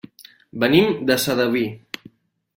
Venim 0.63 0.89
de 1.11 1.19
Sedaví. 1.27 1.63